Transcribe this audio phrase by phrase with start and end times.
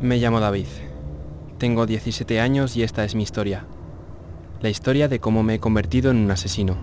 [0.00, 0.66] Me llamo David.
[1.58, 3.66] Tengo 17 años y esta es mi historia.
[4.62, 6.78] La historia de cómo me he convertido en un asesino.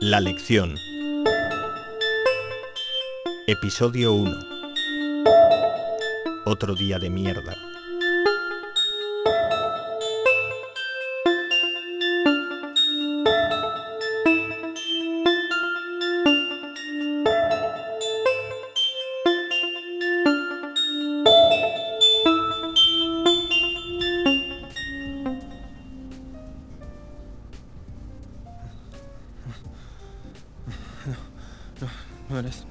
[0.00, 0.74] La lección.
[3.46, 4.36] Episodio 1.
[6.44, 7.73] Otro día de mierda.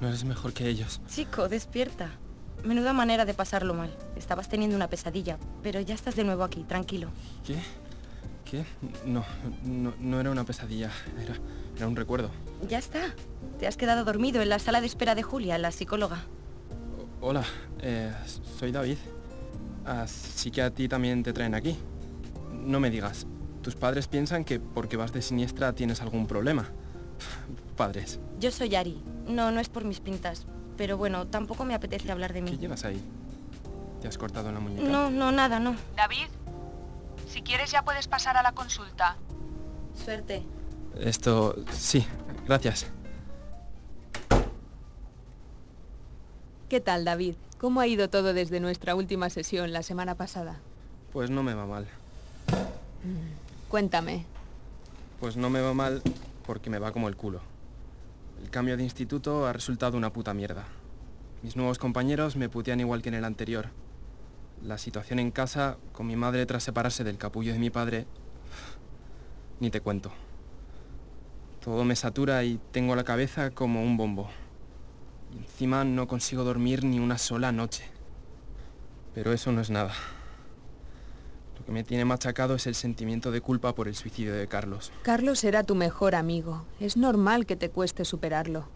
[0.00, 1.00] no eres mejor que ellos.
[1.08, 2.10] Chico, despierta.
[2.64, 3.94] Menuda manera de pasarlo mal.
[4.16, 7.08] Estabas teniendo una pesadilla, pero ya estás de nuevo aquí, tranquilo.
[7.46, 7.56] ¿Qué?
[8.44, 8.64] ¿Qué?
[9.04, 9.24] No,
[9.64, 10.90] no, no era una pesadilla,
[11.22, 11.34] era,
[11.76, 12.30] era un recuerdo.
[12.68, 13.00] Ya está.
[13.58, 16.22] Te has quedado dormido en la sala de espera de Julia, la psicóloga.
[17.20, 17.44] O- hola,
[17.80, 18.12] eh,
[18.58, 18.96] soy David.
[19.84, 21.76] Así que a ti también te traen aquí.
[22.52, 23.26] No me digas,
[23.62, 26.70] tus padres piensan que porque vas de siniestra tienes algún problema.
[27.76, 29.02] Padres, Yo soy Ari.
[29.26, 30.46] No, no es por mis pintas.
[30.76, 32.58] Pero bueno, tampoco me apetece hablar de ¿qué mí.
[32.58, 33.00] llevas ahí?
[34.00, 34.86] ¿Te has cortado la muñeca?
[34.88, 35.76] No, no, nada, no.
[35.96, 36.26] David,
[37.28, 39.16] si quieres ya puedes pasar a la consulta.
[40.04, 40.42] Suerte.
[40.98, 42.06] Esto, sí,
[42.46, 42.86] gracias.
[46.68, 47.34] ¿Qué tal, David?
[47.58, 50.56] ¿Cómo ha ido todo desde nuestra última sesión la semana pasada?
[51.12, 51.86] Pues no me va mal.
[53.68, 54.24] Cuéntame.
[55.20, 56.02] Pues no me va mal
[56.46, 57.40] porque me va como el culo.
[58.42, 60.64] El cambio de instituto ha resultado una puta mierda.
[61.42, 63.68] Mis nuevos compañeros me putean igual que en el anterior.
[64.62, 68.06] La situación en casa, con mi madre tras separarse del capullo de mi padre,
[69.60, 70.12] ni te cuento.
[71.62, 74.30] Todo me satura y tengo la cabeza como un bombo.
[75.34, 77.84] Y encima no consigo dormir ni una sola noche.
[79.14, 79.92] Pero eso no es nada.
[81.64, 84.92] Lo que me tiene machacado es el sentimiento de culpa por el suicidio de Carlos.
[85.00, 86.66] Carlos era tu mejor amigo.
[86.78, 88.68] Es normal que te cueste superarlo.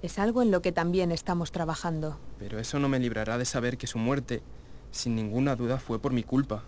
[0.00, 2.18] Es algo en lo que también estamos trabajando.
[2.38, 4.42] Pero eso no me librará de saber que su muerte,
[4.92, 6.62] sin ninguna duda, fue por mi culpa.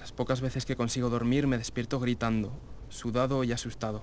[0.00, 2.58] Las pocas veces que consigo dormir me despierto gritando,
[2.88, 4.02] sudado y asustado.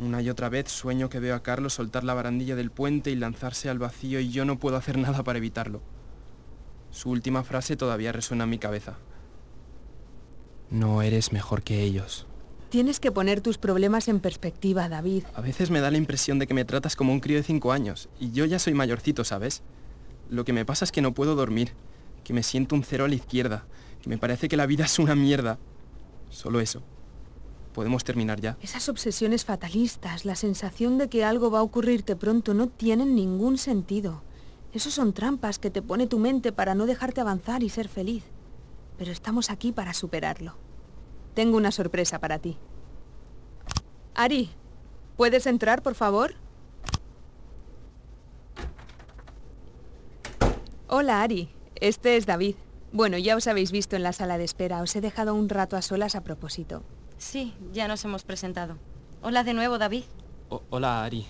[0.00, 3.14] Una y otra vez sueño que veo a Carlos soltar la barandilla del puente y
[3.14, 5.82] lanzarse al vacío y yo no puedo hacer nada para evitarlo.
[6.90, 8.98] Su última frase todavía resuena en mi cabeza.
[10.70, 12.26] No eres mejor que ellos.
[12.70, 15.24] Tienes que poner tus problemas en perspectiva, David.
[15.34, 17.72] A veces me da la impresión de que me tratas como un crío de cinco
[17.72, 19.62] años, y yo ya soy mayorcito, ¿sabes?
[20.28, 21.72] Lo que me pasa es que no puedo dormir,
[22.24, 23.64] que me siento un cero a la izquierda,
[24.02, 25.58] que me parece que la vida es una mierda.
[26.28, 26.82] Solo eso.
[27.72, 28.58] Podemos terminar ya.
[28.60, 33.56] Esas obsesiones fatalistas, la sensación de que algo va a ocurrirte pronto no tienen ningún
[33.56, 34.22] sentido.
[34.78, 38.22] Esos son trampas que te pone tu mente para no dejarte avanzar y ser feliz.
[38.96, 40.54] Pero estamos aquí para superarlo.
[41.34, 42.56] Tengo una sorpresa para ti.
[44.14, 44.50] Ari,
[45.16, 46.34] ¿puedes entrar, por favor?
[50.86, 51.50] Hola, Ari.
[51.74, 52.54] Este es David.
[52.92, 54.80] Bueno, ya os habéis visto en la sala de espera.
[54.80, 56.84] Os he dejado un rato a solas a propósito.
[57.16, 58.78] Sí, ya nos hemos presentado.
[59.22, 60.04] Hola de nuevo, David.
[60.50, 61.26] O- hola, Ari.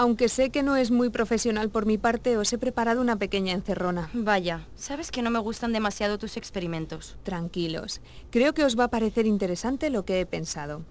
[0.00, 3.52] Aunque sé que no es muy profesional por mi parte, os he preparado una pequeña
[3.52, 4.10] encerrona.
[4.12, 7.16] Vaya, sabes que no me gustan demasiado tus experimentos.
[7.24, 8.00] Tranquilos.
[8.30, 10.84] Creo que os va a parecer interesante lo que he pensado.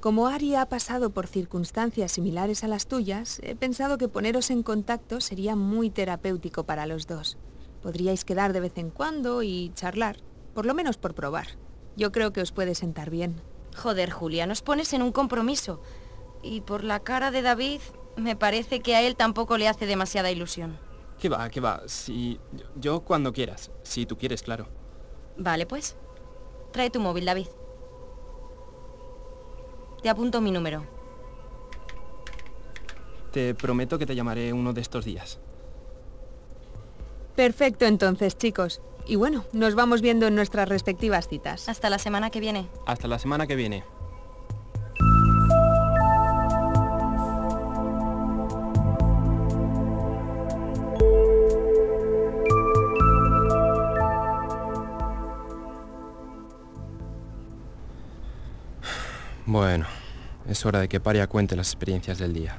[0.00, 4.62] Como Ari ha pasado por circunstancias similares a las tuyas, he pensado que poneros en
[4.62, 7.36] contacto sería muy terapéutico para los dos.
[7.82, 10.16] Podríais quedar de vez en cuando y charlar,
[10.54, 11.48] por lo menos por probar.
[11.94, 13.38] Yo creo que os puede sentar bien.
[13.76, 15.82] Joder, Julia, nos pones en un compromiso.
[16.42, 17.80] Y por la cara de David,
[18.16, 20.78] me parece que a él tampoco le hace demasiada ilusión.
[21.18, 21.82] ¿Qué va, qué va?
[21.86, 22.38] Si...
[22.52, 23.70] Yo, yo cuando quieras.
[23.82, 24.68] Si tú quieres, claro.
[25.36, 25.96] Vale, pues.
[26.72, 27.46] Trae tu móvil, David.
[30.02, 30.84] Te apunto mi número.
[33.32, 35.38] Te prometo que te llamaré uno de estos días.
[37.34, 38.80] Perfecto entonces, chicos.
[39.06, 41.68] Y bueno, nos vamos viendo en nuestras respectivas citas.
[41.68, 42.68] Hasta la semana que viene.
[42.86, 43.84] Hasta la semana que viene.
[59.56, 59.86] Bueno,
[60.46, 62.58] es hora de que Paria cuente las experiencias del día.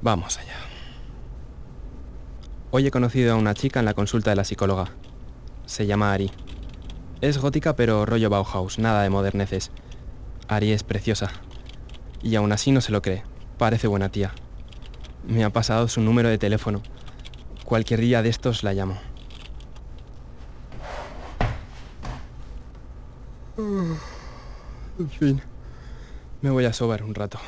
[0.00, 0.56] Vamos allá.
[2.70, 4.86] Hoy he conocido a una chica en la consulta de la psicóloga.
[5.66, 6.30] Se llama Ari.
[7.20, 9.72] Es gótica pero rollo Bauhaus, nada de moderneces.
[10.48, 11.30] Ari es preciosa.
[12.22, 13.22] Y aún así no se lo cree.
[13.58, 14.32] Parece buena tía.
[15.28, 16.80] Me ha pasado su número de teléfono.
[17.66, 18.98] Cualquier día de estos la llamo.
[24.98, 25.42] En fin.
[26.40, 27.38] Me voy a sobar un rato.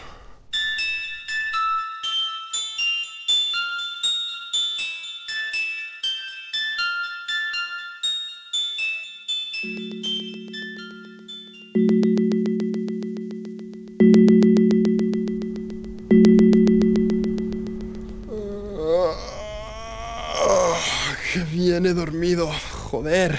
[21.33, 22.51] ¡Qué bien he dormido!
[22.91, 23.39] ¡Joder!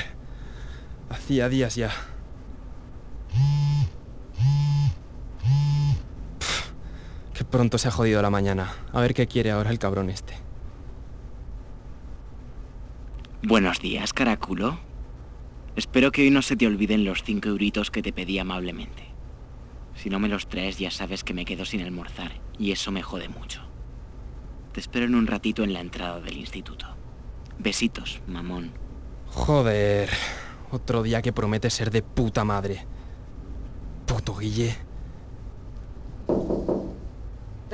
[1.10, 1.92] Hacía días ya.
[6.40, 6.72] Pff,
[7.34, 8.74] Qué pronto se ha jodido la mañana.
[8.94, 10.36] A ver qué quiere ahora el cabrón este.
[13.42, 14.80] Buenos días, caraculo.
[15.76, 19.08] Espero que hoy no se te olviden los cinco euritos que te pedí amablemente.
[19.96, 23.02] Si no me los traes ya sabes que me quedo sin almorzar y eso me
[23.02, 23.62] jode mucho.
[24.74, 26.86] Te espero en un ratito en la entrada del instituto.
[27.58, 28.72] Besitos, mamón.
[29.28, 30.10] Joder.
[30.72, 32.86] Otro día que promete ser de puta madre.
[34.06, 34.89] Puto Guille.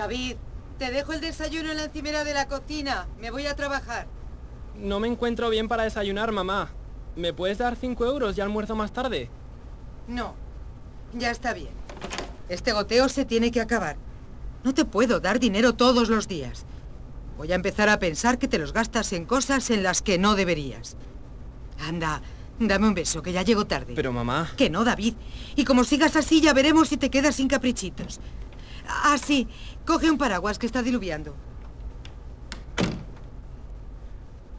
[0.06, 0.36] David,
[0.78, 3.08] te dejo el desayuno en la encimera de la cocina.
[3.20, 4.06] Me voy a trabajar.
[4.78, 6.70] No me encuentro bien para desayunar, mamá.
[7.16, 9.32] ¿Me puedes dar 5 euros y almuerzo más tarde?
[10.08, 10.36] No,
[11.16, 11.74] ya está bien.
[12.50, 13.98] Este goteo se tiene que acabar.
[14.64, 16.68] No te puedo dar dinero todos los días.
[17.36, 20.36] Voy a empezar a pensar que te los gastas en cosas en las que no
[20.36, 20.98] deberías.
[21.80, 22.22] Anda,
[22.60, 23.94] dame un beso, que ya llego tarde.
[23.96, 24.52] Pero mamá...
[24.56, 25.16] Que no, David.
[25.56, 28.20] Y como sigas así, ya veremos si te quedas sin caprichitos.
[28.88, 29.48] Ah, sí.
[29.86, 31.36] Coge un paraguas que está diluviando.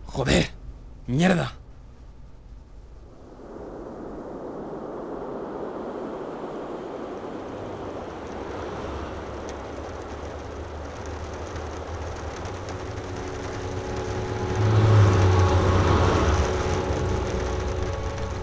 [0.06, 0.50] Joder.
[1.06, 1.52] Mierda.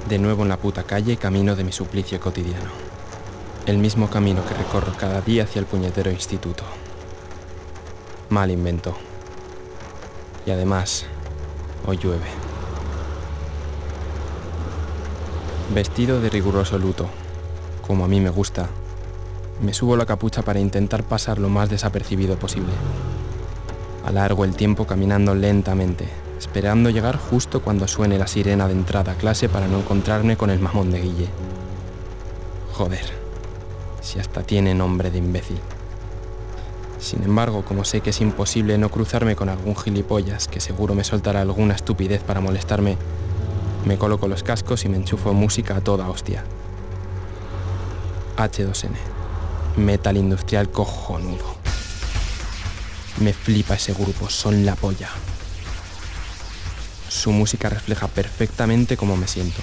[0.07, 2.69] De nuevo en la puta calle, camino de mi suplicio cotidiano.
[3.65, 6.65] El mismo camino que recorro cada día hacia el puñetero instituto.
[8.27, 8.93] Mal invento.
[10.45, 11.05] Y además,
[11.87, 12.25] hoy llueve.
[15.73, 17.07] Vestido de riguroso luto,
[17.87, 18.67] como a mí me gusta,
[19.61, 22.73] me subo la capucha para intentar pasar lo más desapercibido posible.
[24.03, 29.15] Alargo el tiempo caminando lentamente, esperando llegar justo cuando suene la sirena de entrada a
[29.15, 31.29] clase para no encontrarme con el mamón de Guille.
[32.73, 33.22] Joder,
[34.03, 35.59] si hasta tiene nombre de imbécil.
[36.99, 41.03] Sin embargo, como sé que es imposible no cruzarme con algún gilipollas que seguro me
[41.03, 42.97] soltará alguna estupidez para molestarme,
[43.85, 46.43] me coloco los cascos y me enchufo música a toda hostia.
[48.37, 48.95] H2N.
[49.77, 51.55] Metal industrial cojonudo.
[53.19, 55.09] Me flipa ese grupo, son la polla.
[57.09, 59.61] Su música refleja perfectamente cómo me siento.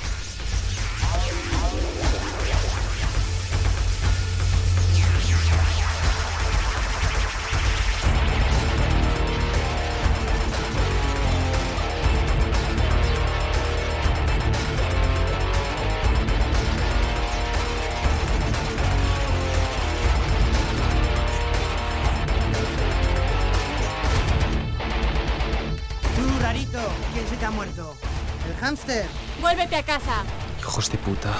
[29.81, 30.25] A casa.
[30.59, 31.33] Hijos de puta.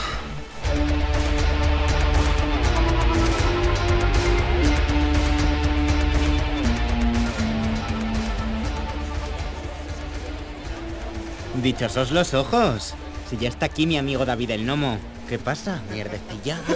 [11.63, 12.95] Dichosos los ojos.
[13.29, 14.99] Si ya está aquí mi amigo David el Nomo.
[15.29, 16.59] ¿Qué pasa, mierdecilla?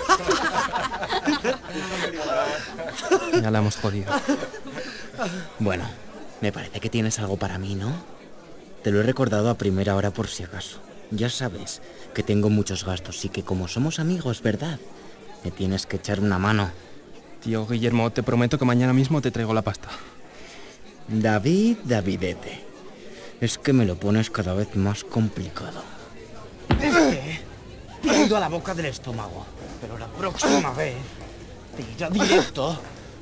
[3.42, 4.12] Ya la hemos jodido.
[5.58, 5.84] Bueno,
[6.40, 7.92] me parece que tienes algo para mí, ¿no?
[8.82, 10.78] Te lo he recordado a primera hora por si acaso.
[11.10, 11.82] Ya sabes
[12.14, 14.78] que tengo muchos gastos y que como somos amigos, ¿verdad?
[15.44, 16.70] Me tienes que echar una mano.
[17.42, 19.88] Tío Guillermo, te prometo que mañana mismo te traigo la pasta.
[21.08, 22.64] David, Davidete.
[23.40, 25.82] Es que me lo pones cada vez más complicado.
[26.80, 27.40] Este
[28.02, 29.44] te ha ido a la boca del estómago.
[29.80, 30.96] Pero la próxima vez
[31.76, 32.78] te irá directo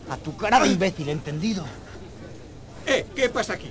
[0.08, 1.64] a tu cara de imbécil, ¿entendido?
[2.86, 3.70] Eh, ¿qué pasa aquí?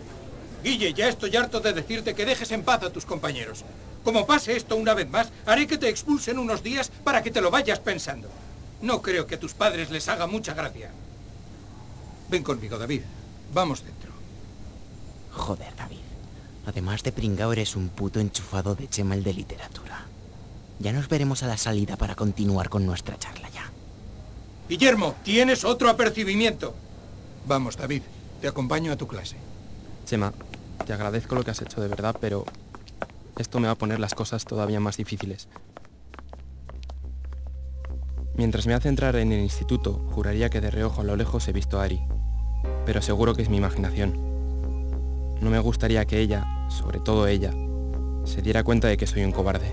[0.63, 3.63] Guille, ya estoy harto de decirte que dejes en paz a tus compañeros.
[4.03, 7.41] Como pase esto una vez más, haré que te expulsen unos días para que te
[7.41, 8.29] lo vayas pensando.
[8.81, 10.89] No creo que a tus padres les haga mucha gracia.
[12.29, 13.01] Ven conmigo, David.
[13.53, 14.11] Vamos dentro.
[15.31, 15.97] Joder, David.
[16.65, 20.05] Además de pringao, eres un puto enchufado de Chema el de literatura.
[20.79, 23.69] Ya nos veremos a la salida para continuar con nuestra charla ya.
[24.67, 26.73] Guillermo, tienes otro apercibimiento.
[27.45, 28.03] Vamos, David,
[28.41, 29.35] te acompaño a tu clase.
[30.05, 30.33] Chema,
[30.85, 32.45] te agradezco lo que has hecho de verdad, pero
[33.37, 35.47] esto me va a poner las cosas todavía más difíciles.
[38.35, 41.53] Mientras me hace entrar en el instituto, juraría que de reojo a lo lejos he
[41.53, 42.01] visto a Ari,
[42.85, 44.13] pero seguro que es mi imaginación.
[45.41, 47.53] No me gustaría que ella, sobre todo ella,
[48.23, 49.71] se diera cuenta de que soy un cobarde.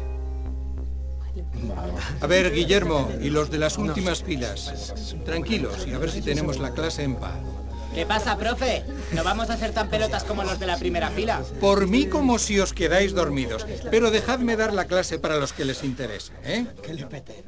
[2.21, 4.95] A ver, Guillermo, y los de las últimas filas.
[5.25, 7.39] Tranquilos y a ver si tenemos la clase en paz.
[7.99, 8.85] ¿Qué pasa, profe?
[9.11, 11.43] ¿No vamos a hacer tan pelotas como los de la primera fila?
[11.61, 15.65] Por mí como si os quedáis dormidos, pero dejadme dar la clase para los que
[15.65, 16.65] les interese, ¿eh?
[16.81, 17.43] Que le pete,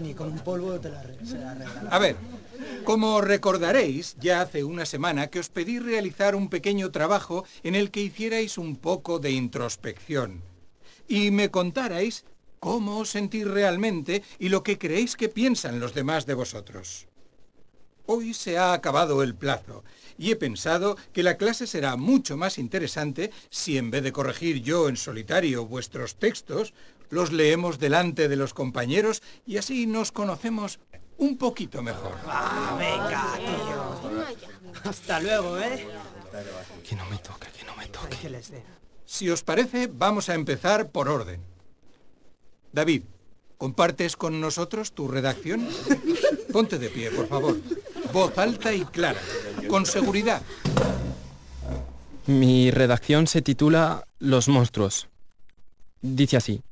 [0.00, 1.88] ni con un polvo te la, se la regalará.
[1.88, 2.16] A ver,
[2.82, 7.92] como recordaréis, ya hace una semana que os pedí realizar un pequeño trabajo en el
[7.92, 10.42] que hicierais un poco de introspección
[11.06, 12.24] y me contarais
[12.58, 17.06] cómo os sentís realmente y lo que creéis que piensan los demás de vosotros.
[18.14, 19.84] Hoy se ha acabado el plazo
[20.18, 24.60] y he pensado que la clase será mucho más interesante si en vez de corregir
[24.60, 26.74] yo en solitario vuestros textos,
[27.08, 30.78] los leemos delante de los compañeros y así nos conocemos
[31.16, 32.12] un poquito mejor.
[32.26, 34.90] Ah, venga, tío.
[34.90, 35.86] Hasta luego, ¿eh?
[36.86, 38.18] Que no me toque, que no me toque.
[39.06, 41.40] Si os parece, vamos a empezar por orden.
[42.72, 43.04] David,
[43.56, 45.66] ¿compartes con nosotros tu redacción?
[46.52, 47.56] Ponte de pie, por favor.
[48.12, 49.20] Voz alta y clara,
[49.68, 50.42] con seguridad.
[52.26, 55.08] Mi redacción se titula Los monstruos.
[56.02, 56.62] Dice así.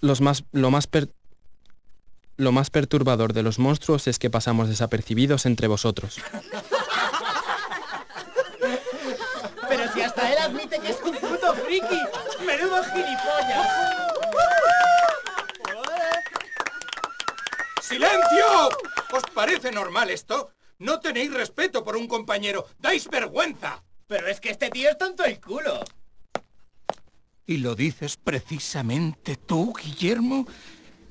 [0.00, 1.10] Los más, lo, más per-
[2.36, 6.16] lo más perturbador de los monstruos es que pasamos desapercibidos entre vosotros.
[9.68, 12.00] Pero si hasta él admite que es un puto friki.
[12.44, 13.68] ¡Menudo gilipollas!
[17.82, 18.70] ¡Silencio!
[19.40, 20.52] ¿Os parece normal esto?
[20.80, 22.66] No tenéis respeto por un compañero.
[22.78, 23.82] ¡Dais vergüenza!
[24.06, 25.80] Pero es que este tío es tonto el culo.
[27.46, 30.46] ¿Y lo dices precisamente tú, Guillermo?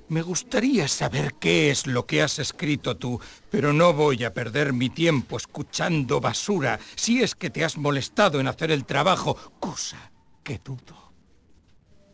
[0.09, 3.19] Me gustaría saber qué es lo que has escrito tú,
[3.49, 8.39] pero no voy a perder mi tiempo escuchando basura si es que te has molestado
[8.39, 10.11] en hacer el trabajo, cosa
[10.43, 11.13] que dudo.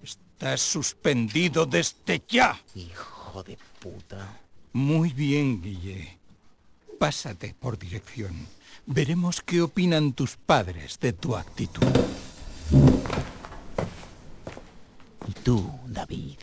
[0.02, 2.58] Estás suspendido desde ya.
[2.74, 4.45] Hijo de puta.
[4.76, 6.20] Muy bien, Guille.
[7.00, 8.46] Pásate por dirección.
[8.86, 11.88] Veremos qué opinan tus padres de tu actitud.
[15.26, 16.40] Y tú, David,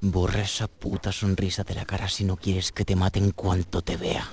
[0.00, 3.82] borra esa puta sonrisa de la cara si no quieres que te mate en cuanto
[3.82, 4.24] te vea.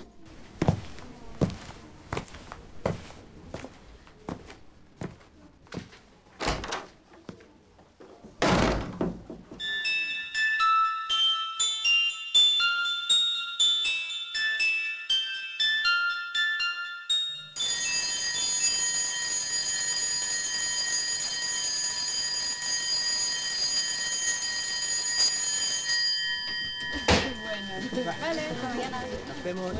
[28.04, 29.72] Nos vemos.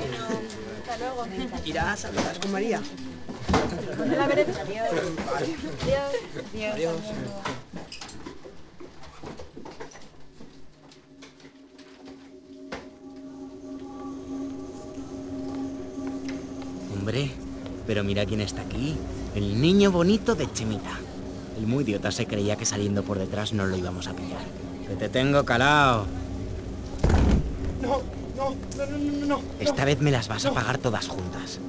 [0.82, 1.28] Hasta luego.
[1.66, 2.82] Irás a saludar con María.
[6.74, 6.96] Adiós.
[16.94, 17.32] Hombre,
[17.88, 18.96] pero mira quién está aquí.
[19.34, 21.00] El niño bonito de Chemita.
[21.58, 24.44] El muy idiota se creía que saliendo por detrás no lo íbamos a pillar.
[24.88, 26.21] Que te tengo calao.
[29.28, 29.42] No.
[29.60, 31.60] Esta vez me las vas a pagar todas juntas.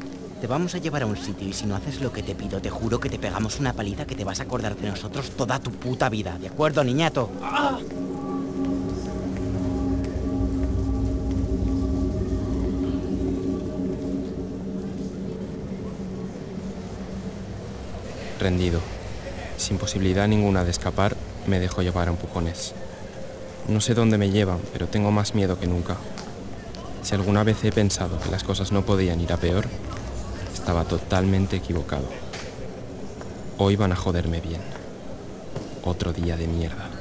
[0.41, 2.61] Te vamos a llevar a un sitio y si no haces lo que te pido,
[2.61, 5.61] te juro que te pegamos una paliza que te vas a acordar de nosotros toda
[5.61, 6.37] tu puta vida.
[6.39, 7.31] ¿De acuerdo, niñato?
[18.41, 18.81] Rendido.
[19.57, 21.17] Sin posibilidad ninguna de escapar,
[21.47, 22.75] me dejo llevar a empujones.
[23.69, 25.97] No sé dónde me llevan, pero tengo más miedo que nunca.
[27.03, 29.67] Si alguna vez he pensado que las cosas no podían ir a peor,
[30.55, 32.07] estaba totalmente equivocado.
[33.59, 34.61] Hoy van a joderme bien.
[35.83, 36.92] Otro día de mierda.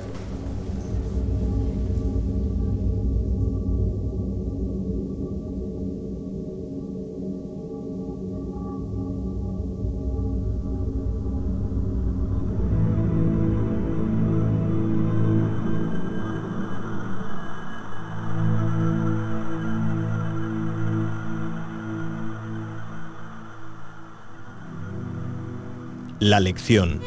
[26.22, 27.02] La lección.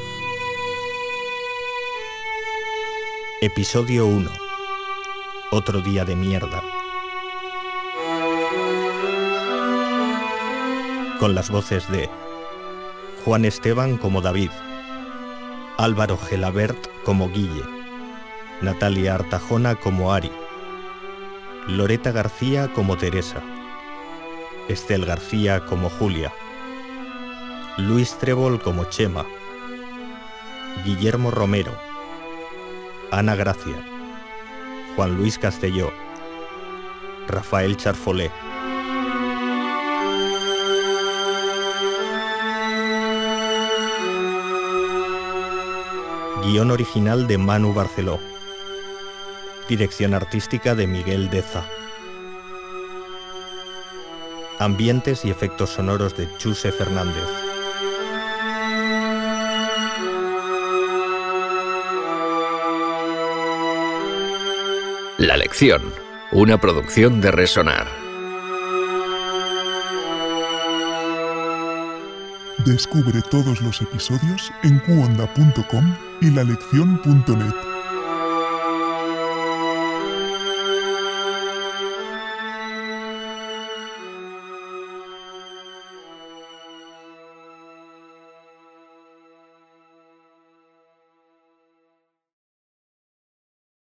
[3.40, 4.28] Episodio 1.
[5.52, 6.60] Otro día de mierda.
[11.20, 12.10] Con las voces de
[13.24, 14.50] Juan Esteban como David,
[15.78, 17.62] Álvaro Gelabert como Guille,
[18.62, 20.32] Natalia Artajona como Ari,
[21.68, 23.40] Loreta García como Teresa,
[24.68, 26.32] Estel García como Julia,
[27.76, 29.26] Luis Trébol como Chema,
[30.84, 31.76] Guillermo Romero,
[33.10, 33.74] Ana Gracia,
[34.94, 35.92] Juan Luis Castelló,
[37.26, 38.30] Rafael Charfolé.
[46.44, 48.20] Guión original de Manu Barceló.
[49.68, 51.66] Dirección artística de Miguel Deza.
[54.60, 57.53] Ambientes y efectos sonoros de Chuse Fernández.
[65.18, 65.80] La lección,
[66.32, 67.86] una producción de Resonar.
[72.66, 77.73] Descubre todos los episodios en cuonda.com y lalección.net.